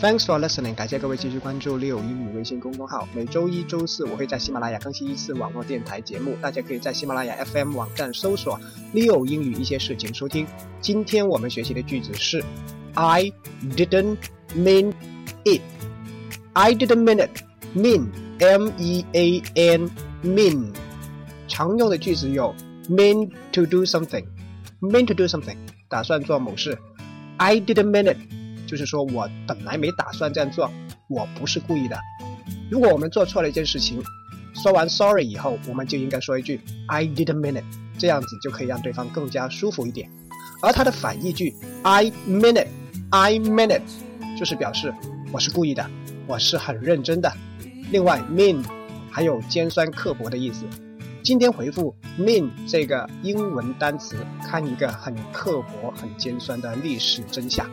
[0.00, 3.08] Thanks for listening，感谢各位继续关注利友英语微信公众号。
[3.14, 8.60] 每周一、周四我会在喜马拉雅更新一次网络电台节目，大家可以在喜马拉雅 FM 网站搜索
[8.92, 10.46] “利友英语一些事情”收听。
[10.80, 12.44] 今天我们学习的句子是
[12.92, 13.32] I
[13.74, 14.18] didn't
[14.54, 14.92] mean
[15.44, 15.62] it.
[16.52, 17.42] I didn't mean it.
[17.74, 18.08] Mean,
[18.40, 19.90] M-E-A-N,
[20.22, 20.74] mean。
[21.48, 22.54] 常用的句子有
[22.90, 24.26] mean to do something,
[24.80, 25.56] mean to do something，
[25.88, 26.78] 打算做某事。
[27.38, 28.18] I didn't mean it，
[28.74, 30.68] 就是说我本来没打算这样做，
[31.06, 31.96] 我不是故意的。
[32.68, 34.02] 如果我们做错了一件事情，
[34.52, 37.64] 说完 sorry 以后，我们就应该说一句 I didn't mean it，
[37.96, 40.10] 这样子就可以让对方更加舒服一点。
[40.60, 42.66] 而它的反义句 I mean it,
[43.10, 43.82] I mean it，
[44.36, 44.92] 就是表示
[45.30, 45.88] 我是故意的，
[46.26, 47.32] 我是很认真的。
[47.92, 48.60] 另外，mean
[49.08, 50.64] 还有尖酸刻薄的意思。
[51.22, 57.70] 今天回复 mean 这个英文单词，看一个很刻薄、很尖酸的历史真相。